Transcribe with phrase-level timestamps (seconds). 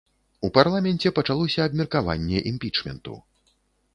[0.47, 3.13] У парламенце пачалося абмеркаванне імпічменту.